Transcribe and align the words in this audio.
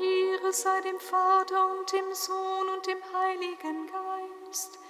Ehre 0.00 0.52
sei 0.52 0.80
dem 0.80 0.98
Vater 0.98 1.70
und 1.70 1.92
dem 1.92 2.12
Sohn 2.12 2.68
und 2.74 2.88
dem 2.88 2.98
Heiligen 3.12 3.86
Geist, 3.86 4.80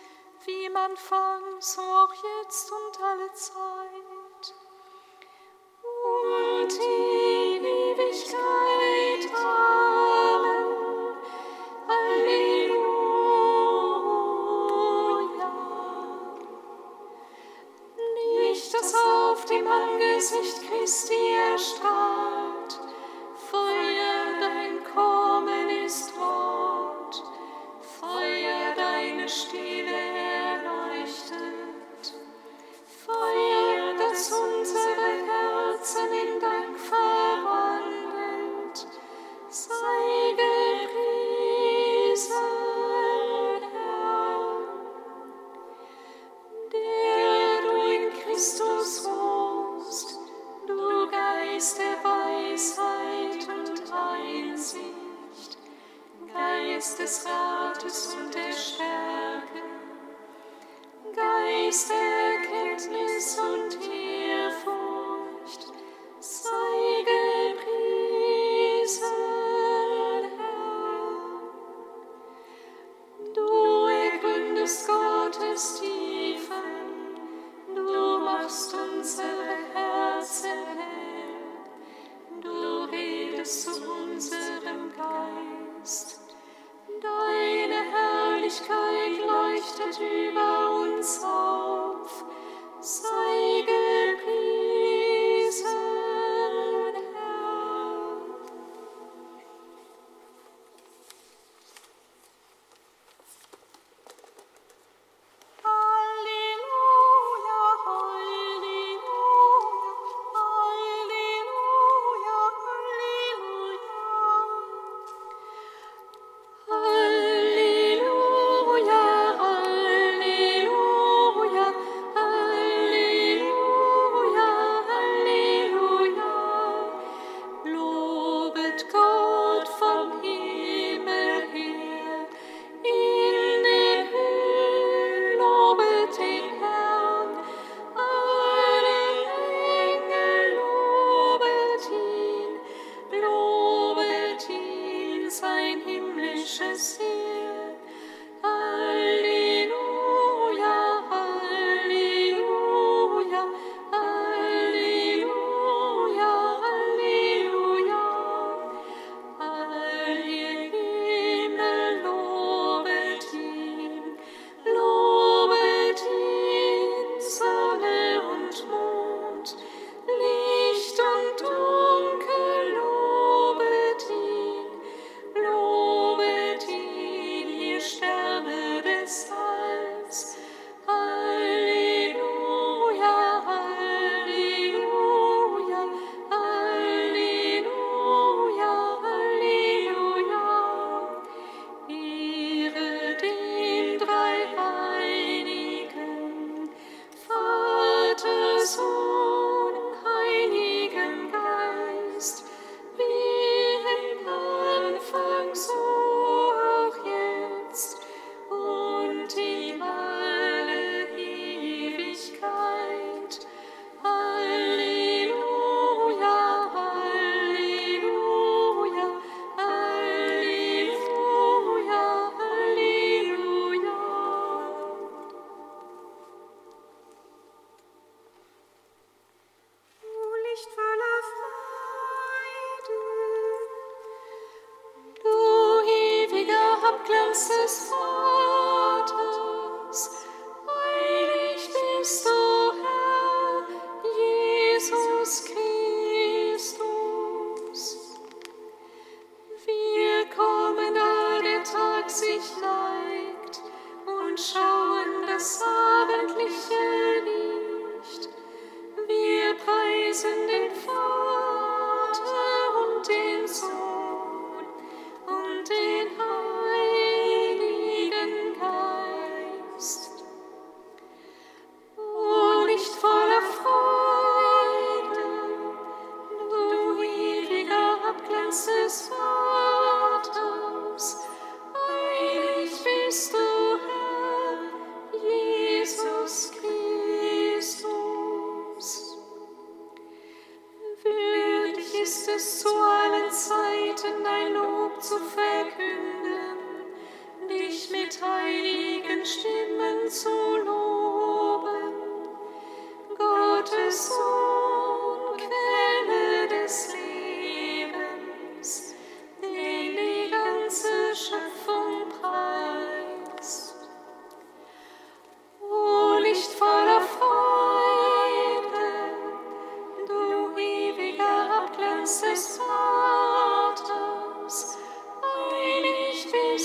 wie 0.47 0.71
man 0.71 0.93
Anfang, 0.93 1.61
so 1.61 1.83
auch 1.83 2.15
jetzt 2.15 2.73
und 2.73 2.99
alle 3.03 3.31
Zeit 3.35 3.88
Des 56.99 57.25
Rates 57.25 58.17
und 58.17 58.35
der 58.35 58.53
Stärke, 58.53 59.63
Geist 61.15 61.91
der 61.91 62.67
Erkenntnis 62.67 63.39
und 63.39 63.88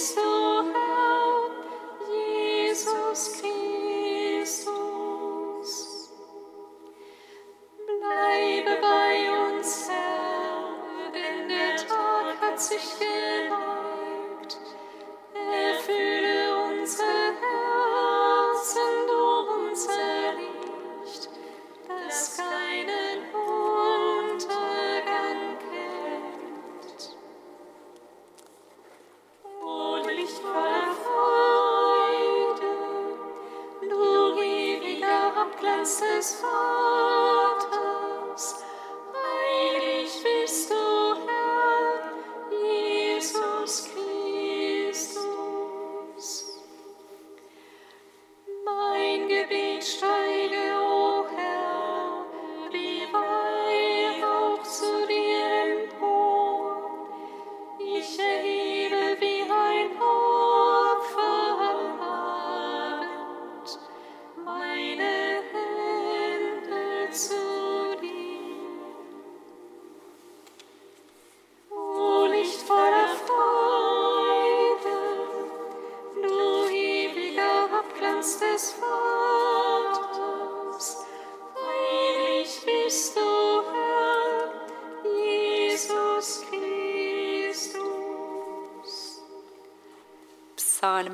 so 0.03 0.32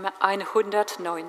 Psalm 0.02 0.14
109. 0.22 1.26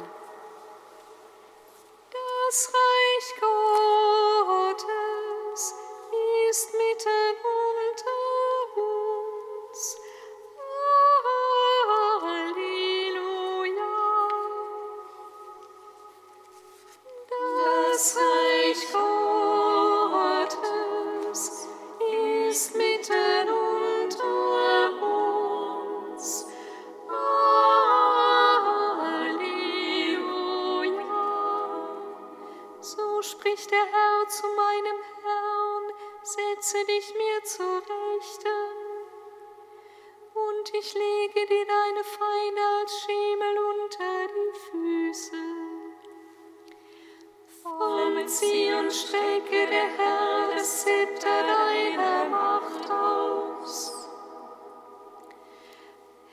Zion 48.31 48.89
strecke 48.89 49.67
der 49.67 49.89
Herr 49.99 50.55
das 50.55 50.85
Zepter 50.85 51.43
deiner 51.43 52.27
Macht 52.27 52.89
aus. 52.89 54.09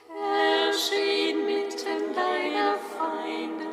Herr, 0.08 0.74
steh 0.74 1.34
mitten 1.34 2.14
deiner 2.14 2.78
Feinde, 2.78 3.66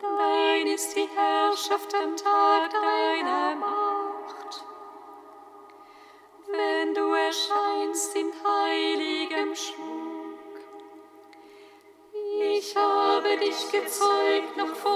dein 0.00 0.66
ist 0.68 0.94
die 0.94 1.08
Herrschaft 1.12 1.92
am 1.92 2.16
Tag 2.16 2.70
deiner 2.70 3.56
Macht. 3.56 4.64
Wenn 6.46 6.94
du 6.94 7.12
erscheinst 7.14 8.14
in 8.14 8.30
heiligem 8.44 9.56
Schmuck, 9.56 10.60
ich 12.12 12.76
habe 12.76 13.36
dich 13.38 13.72
gezeugt 13.72 14.56
noch 14.56 14.76
vor 14.76 14.95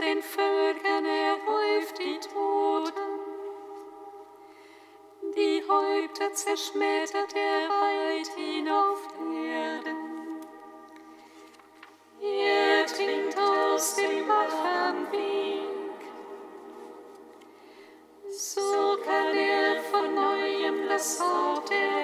den 0.00 0.22
Völkern, 0.22 1.04
erhäuft 1.04 1.98
die 1.98 2.18
Toten. 2.20 3.18
Die 5.36 5.62
Häupter 5.68 6.32
zerschmettert 6.32 7.34
er 7.34 7.68
weit 7.68 8.28
hinauf 8.36 9.08
Erden. 9.18 9.96
Er 12.20 12.86
trinkt 12.86 13.38
aus 13.38 13.94
dem 13.96 14.28
wachen 14.28 15.12
Weg. 15.12 15.58
So 18.30 18.96
kann 19.04 19.36
er 19.36 19.80
von 19.82 20.14
neuem 20.14 20.88
das 20.88 21.20
Haupt 21.20 21.70
erheben. 21.70 21.97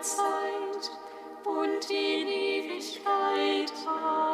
Zeit 0.00 0.90
und 1.44 1.90
in 1.90 2.28
Ewigkeit. 2.28 3.72
Amen. 3.86 4.27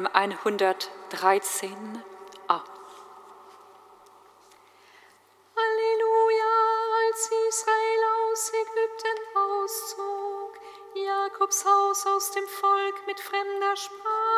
Psalm 0.00 0.08
113a. 0.08 2.02
Ah. 2.48 2.64
Halleluja, 5.56 6.54
als 7.04 7.30
Israel 7.48 8.02
aus 8.14 8.52
Ägypten 8.54 9.18
auszog, 9.36 10.52
Jakobs 10.94 11.64
Haus 11.66 12.06
aus 12.06 12.30
dem 12.30 12.48
Volk 12.48 13.06
mit 13.06 13.20
fremder 13.20 13.76
Sprache 13.76 14.29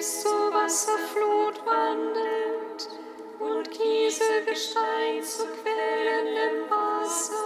bis 0.00 0.22
zur 0.22 0.50
Wasserflut 0.54 1.60
wandelt 1.66 2.88
und 3.38 3.70
Kieselgestein 3.70 5.22
zu 5.22 5.44
Quellen 5.44 6.70
Wasser. 6.70 7.39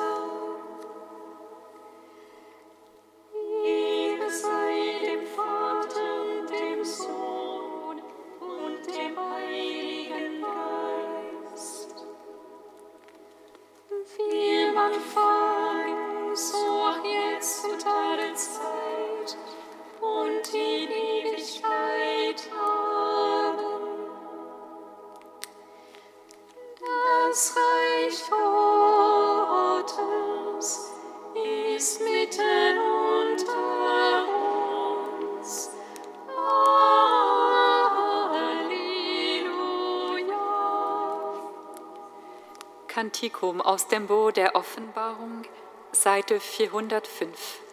Katechetikum 43.25 43.63
aus 43.63 43.89
dem 43.89 44.07
Bo 44.07 44.31
der 44.31 44.55
Offenbarung, 44.55 45.45
Seite 45.93 46.41
405. 46.41 47.64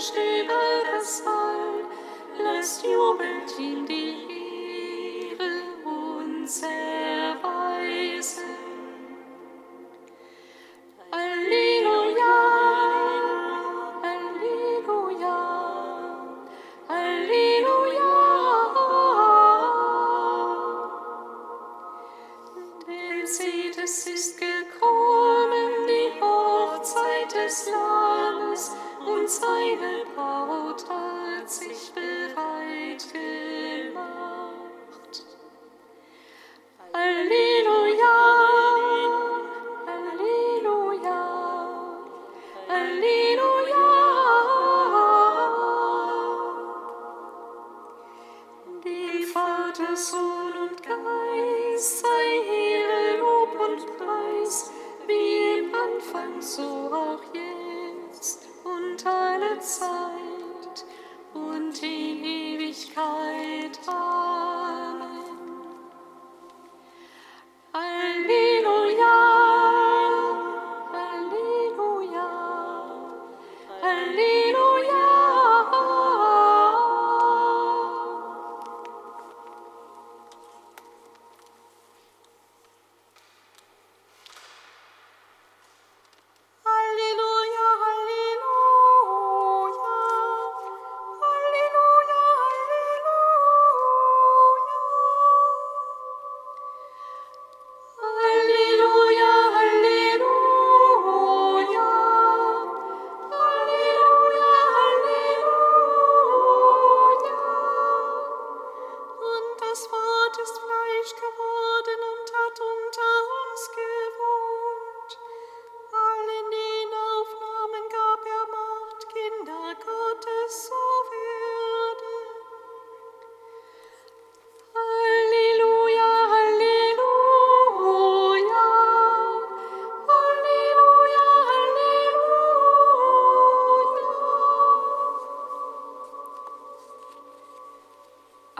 Stille 0.00 0.46
des 0.46 1.24
Wald 1.24 1.86
lässt 2.38 2.84
jubelnd 2.84 3.58
ihn 3.58 3.84
die 3.84 4.27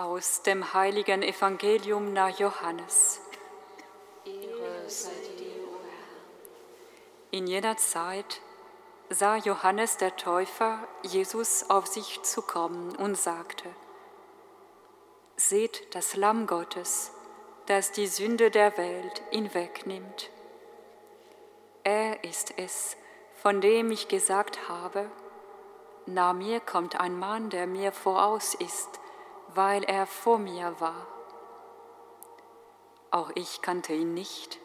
Aus 0.09 0.41
dem 0.41 0.73
heiligen 0.73 1.23
Evangelium 1.23 2.15
nach 2.15 2.31
Johannes. 2.39 3.21
In 7.31 7.47
jener 7.47 7.77
Zeit 7.77 8.41
sah 9.11 9.37
Johannes 9.37 9.99
der 9.99 10.17
Täufer 10.17 10.79
Jesus 11.03 11.69
auf 11.69 11.87
sich 11.87 12.23
zukommen 12.23 12.97
und 12.97 13.19
sagte, 13.19 13.69
Seht 15.37 15.95
das 15.95 16.17
Lamm 16.17 16.47
Gottes, 16.47 17.13
das 17.67 17.93
die 17.93 18.07
Sünde 18.07 18.51
der 18.51 18.79
Welt 18.79 19.23
hinwegnimmt. 19.31 20.31
Er 21.85 22.25
ist 22.25 22.55
es, 22.57 22.97
von 23.43 23.61
dem 23.61 23.91
ich 23.91 24.09
gesagt 24.09 24.71
habe, 24.71 25.11
nach 26.07 26.33
mir 26.33 26.61
kommt 26.61 26.99
ein 26.99 27.19
Mann, 27.19 27.51
der 27.51 27.67
mir 27.67 27.93
voraus 27.93 28.55
ist, 28.55 29.01
weil 29.55 29.85
er 29.85 30.07
vor 30.07 30.39
mir 30.39 30.75
war. 30.81 31.07
Auch 33.11 33.31
ich 33.35 33.63
kannte 33.63 33.93
ihn 33.93 34.15
nicht, 34.15 34.59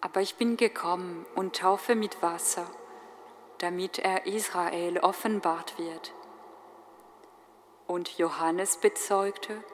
aber 0.00 0.20
ich 0.20 0.36
bin 0.36 0.56
gekommen 0.56 1.26
und 1.34 1.56
taufe 1.56 1.94
mit 1.94 2.22
Wasser, 2.22 2.66
damit 3.58 3.98
er 3.98 4.26
Israel 4.26 4.98
offenbart 4.98 5.78
wird. 5.78 6.12
Und 7.86 8.18
Johannes 8.18 8.76
bezeugte, 8.76 9.64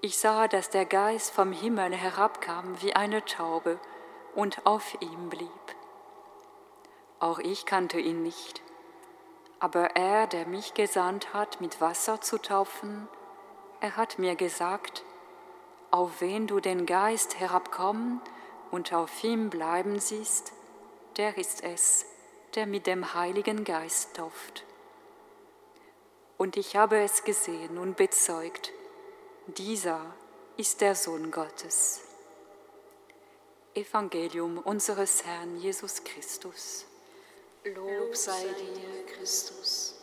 ich 0.00 0.18
sah, 0.18 0.48
dass 0.48 0.70
der 0.70 0.84
Geist 0.84 1.32
vom 1.32 1.52
Himmel 1.52 1.94
herabkam 1.94 2.80
wie 2.82 2.94
eine 2.94 3.24
Taube 3.24 3.80
und 4.34 4.66
auf 4.66 5.00
ihm 5.00 5.30
blieb. 5.30 5.50
Auch 7.18 7.38
ich 7.38 7.66
kannte 7.66 7.98
ihn 7.98 8.22
nicht 8.22 8.62
aber 9.64 9.96
er, 9.96 10.26
der 10.26 10.46
mich 10.46 10.74
gesandt 10.74 11.32
hat, 11.32 11.62
mit 11.62 11.80
Wasser 11.80 12.20
zu 12.20 12.36
taufen, 12.36 13.08
er 13.80 13.96
hat 13.96 14.18
mir 14.18 14.36
gesagt, 14.36 15.06
auf 15.90 16.20
wen 16.20 16.46
du 16.46 16.60
den 16.60 16.84
Geist 16.84 17.40
herabkommen 17.40 18.20
und 18.70 18.92
auf 18.92 19.24
ihm 19.24 19.48
bleiben 19.48 19.98
siehst, 20.00 20.52
der 21.16 21.38
ist 21.38 21.64
es, 21.64 22.04
der 22.54 22.66
mit 22.66 22.86
dem 22.86 23.14
Heiligen 23.14 23.64
Geist 23.64 24.16
tauft. 24.16 24.66
Und 26.36 26.58
ich 26.58 26.76
habe 26.76 26.98
es 26.98 27.24
gesehen 27.24 27.78
und 27.78 27.96
bezeugt, 27.96 28.70
dieser 29.46 30.14
ist 30.58 30.82
der 30.82 30.94
Sohn 30.94 31.30
Gottes. 31.30 32.02
Evangelium 33.72 34.58
unseres 34.58 35.24
Herrn 35.24 35.56
Jesus 35.56 36.04
Christus. 36.04 36.84
Lob 37.64 38.14
sei 38.14 38.44
dir, 38.58 39.06
Christus. 39.06 39.93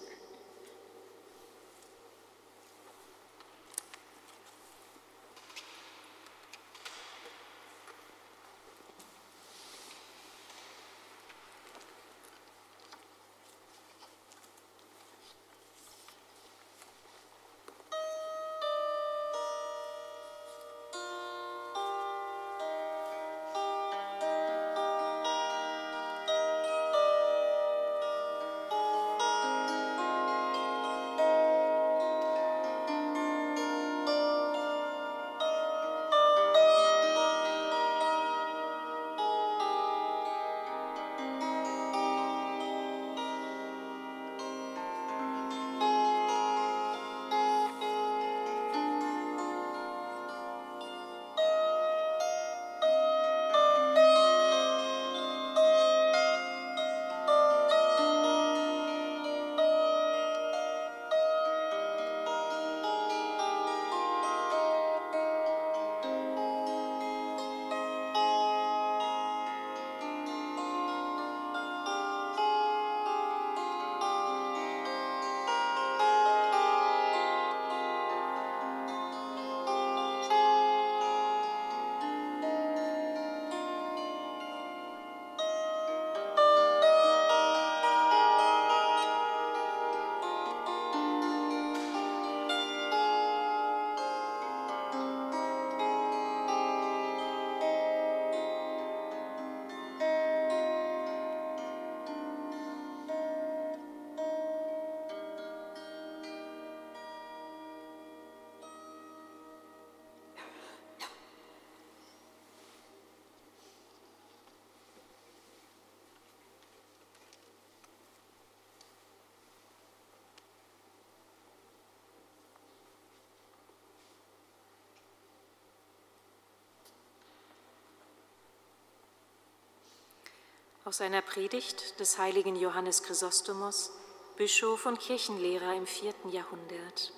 Aus 130.83 130.99
einer 130.99 131.21
Predigt 131.21 131.99
des 131.99 132.17
heiligen 132.17 132.55
Johannes 132.55 133.03
Chrysostomos, 133.03 133.91
Bischof 134.35 134.87
und 134.87 134.99
Kirchenlehrer 134.99 135.75
im 135.75 135.85
vierten 135.85 136.29
Jahrhundert. 136.29 137.13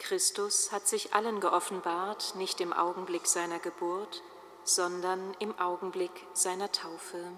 Christus 0.00 0.72
hat 0.72 0.88
sich 0.88 1.14
allen 1.14 1.38
geoffenbart, 1.38 2.34
nicht 2.34 2.60
im 2.60 2.72
Augenblick 2.72 3.28
seiner 3.28 3.60
Geburt, 3.60 4.24
sondern 4.64 5.34
im 5.38 5.56
Augenblick 5.60 6.10
seiner 6.32 6.72
Taufe. 6.72 7.30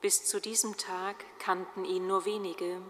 Bis 0.00 0.24
zu 0.24 0.40
diesem 0.40 0.76
Tag 0.76 1.16
kannten 1.40 1.84
ihn 1.84 2.06
nur 2.06 2.24
wenige. 2.24 2.80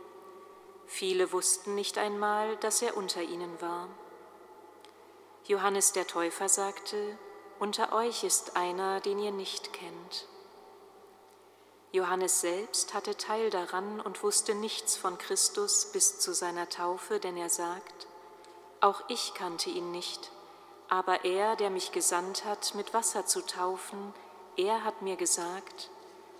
Viele 0.87 1.33
wussten 1.33 1.75
nicht 1.75 1.96
einmal, 1.96 2.59
dass 2.59 2.83
er 2.83 2.98
unter 2.98 3.22
ihnen 3.22 3.62
war. 3.62 3.88
Johannes 5.46 5.92
der 5.92 6.07
Täufer 6.07 6.51
sagte, 6.51 7.16
unter 7.62 7.92
euch 7.92 8.25
ist 8.25 8.57
einer, 8.57 8.98
den 8.98 9.20
ihr 9.20 9.31
nicht 9.31 9.72
kennt. 9.72 10.27
Johannes 11.92 12.40
selbst 12.40 12.92
hatte 12.92 13.16
Teil 13.16 13.51
daran 13.51 14.01
und 14.01 14.20
wusste 14.25 14.57
nichts 14.57 14.96
von 14.96 15.16
Christus 15.16 15.92
bis 15.92 16.18
zu 16.18 16.35
seiner 16.35 16.68
Taufe, 16.68 17.20
denn 17.20 17.37
er 17.37 17.51
sagt, 17.51 18.09
auch 18.81 19.05
ich 19.07 19.35
kannte 19.35 19.70
ihn 19.70 19.92
nicht, 19.92 20.33
aber 20.88 21.25
er, 21.25 21.55
der 21.55 21.70
mich 21.70 21.92
gesandt 21.92 22.44
hat, 22.44 22.75
mit 22.75 22.94
Wasser 22.94 23.27
zu 23.27 23.46
taufen, 23.46 24.12
er 24.57 24.83
hat 24.83 25.01
mir 25.01 25.14
gesagt, 25.14 25.88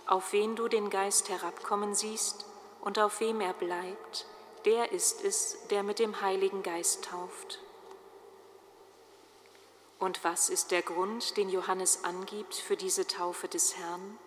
auf 0.09 0.33
wen 0.33 0.57
du 0.57 0.67
den 0.67 0.91
Geist 0.91 1.29
herabkommen 1.29 1.95
siehst 1.95 2.47
und 2.81 2.99
auf 2.99 3.21
wem 3.21 3.41
er 3.41 3.53
bleibt, 3.53 4.27
der 4.65 4.91
ist 4.91 5.23
es, 5.23 5.69
der 5.69 5.85
mit 5.85 6.01
dem 6.01 6.21
Heiligen 6.21 6.65
Geist 6.65 7.05
tauft. 7.05 7.61
Und 10.03 10.25
was 10.25 10.49
ist 10.49 10.73
der 10.73 10.83
Grund, 10.83 11.37
den 11.37 11.49
Johannes 11.49 12.03
angibt 12.03 12.57
für 12.57 12.77
diese 12.77 13.07
Taufe 13.07 13.47
des 13.47 13.77
Herrn? 13.77 14.19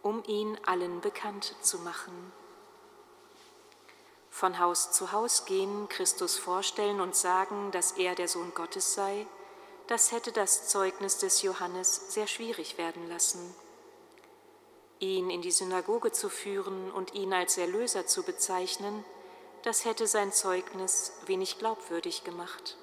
Um 0.00 0.24
ihn 0.24 0.56
allen 0.64 1.02
bekannt 1.02 1.54
zu 1.60 1.78
machen. 1.80 2.32
Von 4.30 4.58
Haus 4.58 4.90
zu 4.90 5.12
Haus 5.12 5.44
gehen, 5.44 5.90
Christus 5.90 6.38
vorstellen 6.38 7.02
und 7.02 7.14
sagen, 7.14 7.70
dass 7.70 7.92
er 7.92 8.14
der 8.14 8.28
Sohn 8.28 8.54
Gottes 8.54 8.94
sei, 8.94 9.26
das 9.88 10.10
hätte 10.10 10.32
das 10.32 10.68
Zeugnis 10.68 11.18
des 11.18 11.42
Johannes 11.42 12.14
sehr 12.14 12.26
schwierig 12.26 12.78
werden 12.78 13.10
lassen. 13.10 13.54
Ihn 15.00 15.28
in 15.28 15.42
die 15.42 15.50
Synagoge 15.50 16.12
zu 16.12 16.30
führen 16.30 16.90
und 16.92 17.12
ihn 17.12 17.34
als 17.34 17.58
Erlöser 17.58 18.06
zu 18.06 18.22
bezeichnen, 18.22 19.04
das 19.64 19.84
hätte 19.84 20.06
sein 20.06 20.32
Zeugnis 20.32 21.12
wenig 21.26 21.58
glaubwürdig 21.58 22.24
gemacht. 22.24 22.78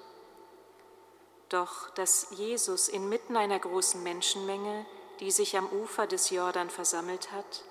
Doch 1.48 1.90
dass 1.90 2.28
Jesus 2.30 2.88
inmitten 2.88 3.36
einer 3.36 3.58
großen 3.58 4.02
Menschenmenge, 4.02 4.84
die 5.20 5.30
sich 5.30 5.56
am 5.56 5.66
Ufer 5.68 6.06
des 6.06 6.30
Jordan 6.30 6.70
versammelt 6.70 7.32
hat, 7.32 7.64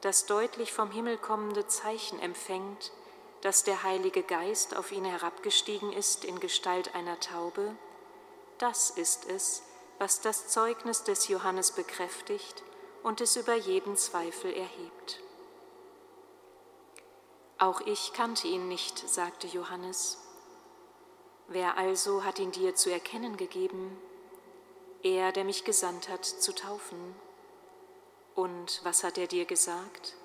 das 0.00 0.26
deutlich 0.26 0.72
vom 0.72 0.90
Himmel 0.90 1.16
kommende 1.16 1.66
Zeichen 1.66 2.20
empfängt, 2.20 2.92
dass 3.40 3.62
der 3.62 3.82
Heilige 3.82 4.22
Geist 4.22 4.76
auf 4.76 4.90
ihn 4.90 5.04
herabgestiegen 5.04 5.92
ist 5.92 6.24
in 6.24 6.40
Gestalt 6.40 6.94
einer 6.94 7.20
Taube, 7.20 7.74
das 8.58 8.90
ist 8.90 9.26
es, 9.26 9.62
was 9.98 10.20
das 10.20 10.48
Zeugnis 10.48 11.04
des 11.04 11.28
Johannes 11.28 11.72
bekräftigt 11.72 12.62
und 13.02 13.20
es 13.20 13.36
über 13.36 13.54
jeden 13.54 13.96
Zweifel 13.96 14.52
erhebt. 14.52 15.20
Auch 17.58 17.80
ich 17.82 18.12
kannte 18.12 18.48
ihn 18.48 18.68
nicht, 18.68 18.98
sagte 19.08 19.46
Johannes. 19.46 20.18
Wer 21.48 21.76
also 21.76 22.24
hat 22.24 22.38
ihn 22.38 22.52
dir 22.52 22.74
zu 22.74 22.90
erkennen 22.90 23.36
gegeben? 23.36 23.98
Er, 25.02 25.32
der 25.32 25.44
mich 25.44 25.64
gesandt 25.64 26.08
hat, 26.08 26.24
zu 26.24 26.54
taufen. 26.54 27.14
Und 28.34 28.80
was 28.84 29.04
hat 29.04 29.18
er 29.18 29.26
dir 29.26 29.44
gesagt? 29.44 30.16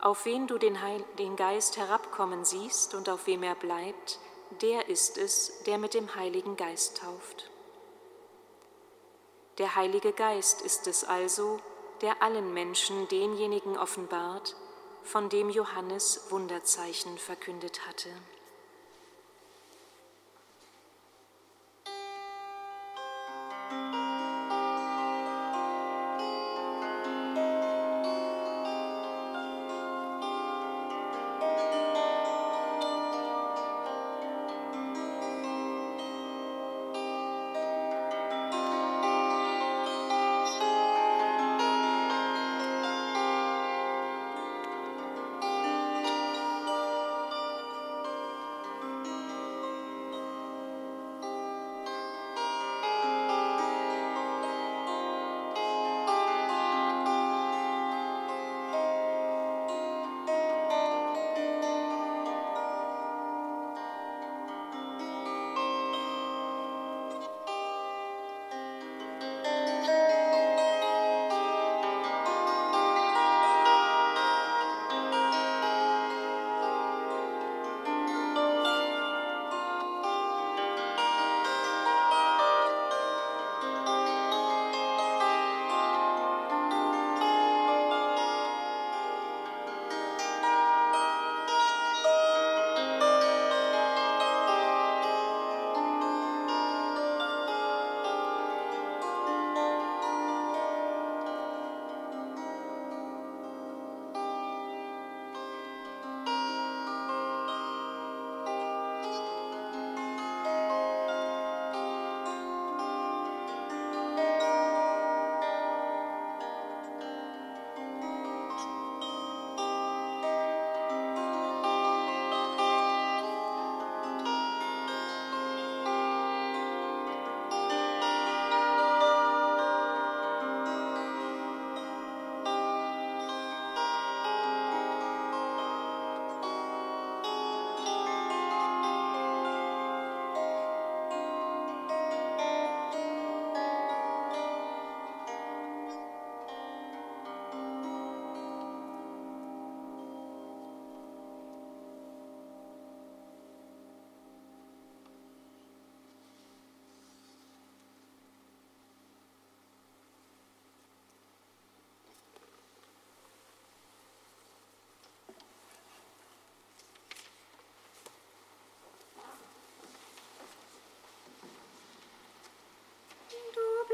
Auf 0.00 0.24
wen 0.24 0.46
du 0.46 0.58
den, 0.58 0.80
Heil 0.80 1.04
den 1.18 1.34
Geist 1.34 1.76
herabkommen 1.76 2.44
siehst 2.44 2.94
und 2.94 3.08
auf 3.08 3.26
wem 3.26 3.42
er 3.42 3.56
bleibt, 3.56 4.20
der 4.62 4.88
ist 4.88 5.18
es, 5.18 5.64
der 5.64 5.78
mit 5.78 5.94
dem 5.94 6.14
Heiligen 6.14 6.56
Geist 6.56 6.98
tauft. 6.98 7.50
Der 9.58 9.74
Heilige 9.74 10.12
Geist 10.12 10.62
ist 10.62 10.86
es 10.86 11.02
also, 11.02 11.58
der 12.00 12.22
allen 12.22 12.54
Menschen 12.54 13.08
denjenigen 13.08 13.76
offenbart, 13.76 14.54
von 15.02 15.28
dem 15.28 15.50
Johannes 15.50 16.30
Wunderzeichen 16.30 17.18
verkündet 17.18 17.86
hatte. 17.88 18.10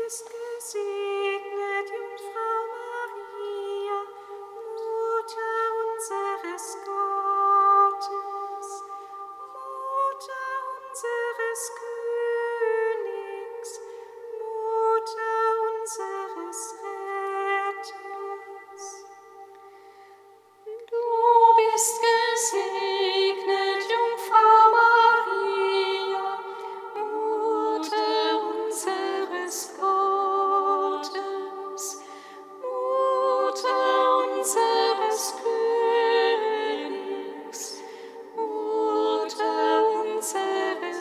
Bist 0.04 0.26
gesegnet, 0.26 1.88
Jungfrau 1.88 2.53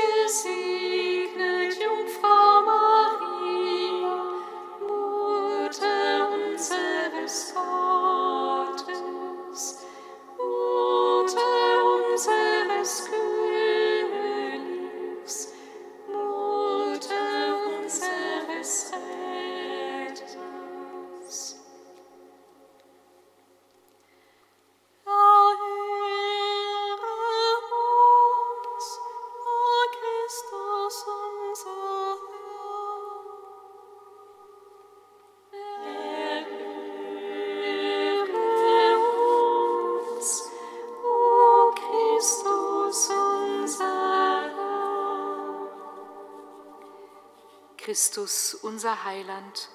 die 0.00 1.28
Größe 1.36 2.29
Christus, 48.00 48.54
unser 48.54 49.04
Heiland, 49.04 49.68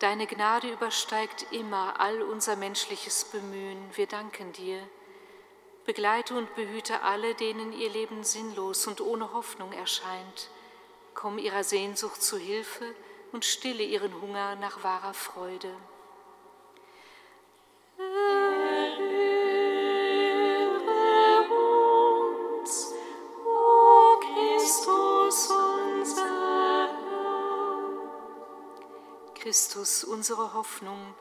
deine 0.00 0.26
Gnade 0.26 0.68
übersteigt 0.68 1.46
immer 1.52 2.00
all 2.00 2.22
unser 2.22 2.56
menschliches 2.56 3.26
Bemühen. 3.26 3.78
Wir 3.94 4.08
danken 4.08 4.52
dir. 4.52 4.80
Begleite 5.86 6.36
und 6.36 6.52
behüte 6.56 7.02
alle, 7.02 7.36
denen 7.36 7.72
ihr 7.72 7.88
Leben 7.88 8.24
sinnlos 8.24 8.88
und 8.88 9.00
ohne 9.00 9.32
Hoffnung 9.32 9.72
erscheint. 9.72 10.50
Komm 11.14 11.38
ihrer 11.38 11.62
Sehnsucht 11.62 12.20
zu 12.20 12.36
Hilfe 12.36 12.96
und 13.30 13.44
stille 13.44 13.84
ihren 13.84 14.20
Hunger 14.20 14.56
nach 14.56 14.82
wahrer 14.82 15.14
Freude. 15.14 15.72
Christus, 29.58 30.04
unsere 30.04 30.54
Hoffnung, 30.54 31.16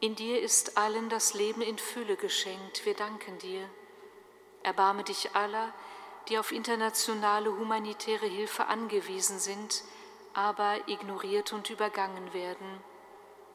in 0.00 0.16
dir 0.16 0.42
ist 0.42 0.76
allen 0.76 1.08
das 1.08 1.34
Leben 1.34 1.62
in 1.62 1.78
Fülle 1.78 2.16
geschenkt. 2.16 2.84
Wir 2.84 2.94
danken 2.94 3.38
dir. 3.38 3.70
Erbarme 4.64 5.04
dich 5.04 5.36
aller, 5.36 5.72
die 6.26 6.40
auf 6.40 6.50
internationale 6.50 7.56
humanitäre 7.56 8.26
Hilfe 8.26 8.66
angewiesen 8.66 9.38
sind, 9.38 9.84
aber 10.34 10.88
ignoriert 10.88 11.52
und 11.52 11.70
übergangen 11.70 12.34
werden. 12.34 12.82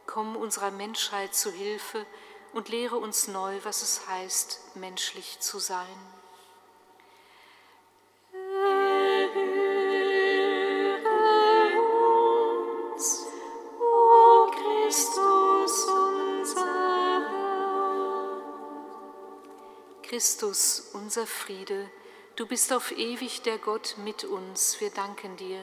Komm 0.08 0.38
unserer 0.38 0.72
Menschheit 0.72 1.36
zu 1.36 1.52
Hilfe 1.52 2.06
und 2.54 2.70
lehre 2.70 2.96
uns 2.96 3.28
neu, 3.28 3.60
was 3.64 3.82
es 3.82 4.08
heißt, 4.08 4.78
menschlich 4.78 5.42
zu 5.42 5.60
sein. 5.60 6.23
Christus, 20.14 20.92
unser 20.94 21.26
Friede, 21.26 21.90
du 22.36 22.46
bist 22.46 22.72
auf 22.72 22.92
ewig 22.92 23.42
der 23.42 23.58
Gott 23.58 23.96
mit 23.98 24.24
uns, 24.24 24.80
wir 24.80 24.92
danken 24.92 25.38
dir. 25.38 25.60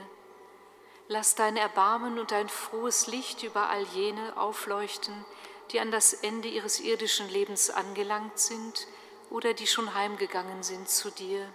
Lass 1.06 1.36
dein 1.36 1.56
Erbarmen 1.56 2.18
und 2.18 2.32
dein 2.32 2.48
frohes 2.48 3.06
Licht 3.06 3.44
über 3.44 3.70
all 3.70 3.84
jene 3.94 4.36
aufleuchten, 4.36 5.24
die 5.70 5.78
an 5.78 5.92
das 5.92 6.14
Ende 6.14 6.48
ihres 6.48 6.80
irdischen 6.80 7.28
Lebens 7.28 7.70
angelangt 7.70 8.40
sind 8.40 8.88
oder 9.30 9.54
die 9.54 9.68
schon 9.68 9.94
heimgegangen 9.94 10.64
sind 10.64 10.88
zu 10.88 11.12
dir. 11.12 11.48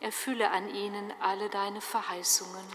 Erfülle 0.00 0.50
an 0.50 0.74
ihnen 0.74 1.14
alle 1.20 1.48
deine 1.48 1.80
Verheißungen. 1.80 2.66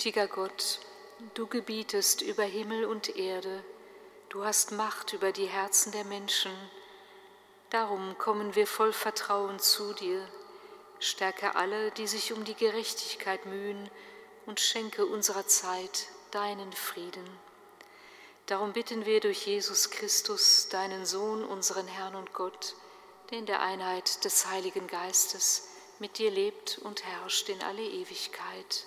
Gütiger 0.00 0.28
Gott, 0.28 0.78
du 1.34 1.46
gebietest 1.46 2.22
über 2.22 2.44
Himmel 2.44 2.86
und 2.86 3.16
Erde, 3.16 3.62
du 4.30 4.46
hast 4.46 4.72
Macht 4.72 5.12
über 5.12 5.30
die 5.30 5.44
Herzen 5.44 5.92
der 5.92 6.04
Menschen. 6.04 6.52
Darum 7.68 8.16
kommen 8.16 8.54
wir 8.54 8.66
voll 8.66 8.94
Vertrauen 8.94 9.58
zu 9.58 9.92
dir. 9.92 10.26
Stärke 11.00 11.54
alle, 11.54 11.90
die 11.90 12.06
sich 12.06 12.32
um 12.32 12.46
die 12.46 12.54
Gerechtigkeit 12.54 13.44
mühen, 13.44 13.90
und 14.46 14.58
schenke 14.58 15.04
unserer 15.04 15.46
Zeit 15.46 16.06
deinen 16.30 16.72
Frieden. 16.72 17.28
Darum 18.46 18.72
bitten 18.72 19.04
wir 19.04 19.20
durch 19.20 19.46
Jesus 19.46 19.90
Christus, 19.90 20.70
deinen 20.70 21.04
Sohn, 21.04 21.44
unseren 21.44 21.86
Herrn 21.86 22.14
und 22.14 22.32
Gott, 22.32 22.74
der 23.30 23.40
in 23.40 23.44
der 23.44 23.60
Einheit 23.60 24.24
des 24.24 24.46
Heiligen 24.46 24.86
Geistes 24.86 25.68
mit 25.98 26.16
dir 26.16 26.30
lebt 26.30 26.78
und 26.78 27.04
herrscht 27.04 27.50
in 27.50 27.62
alle 27.62 27.82
Ewigkeit. 27.82 28.86